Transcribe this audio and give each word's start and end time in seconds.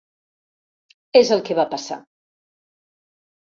És 1.21 1.31
el 1.37 1.45
que 1.51 1.59
va 1.61 1.67
passar. 1.77 2.01